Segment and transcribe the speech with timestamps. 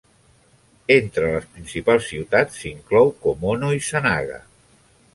[0.95, 4.45] Entre les principals ciutats s'inclou Komono i Zanaga.